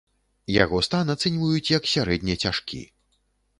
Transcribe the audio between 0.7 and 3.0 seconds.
стан ацэньваюць як сярэдне цяжкі.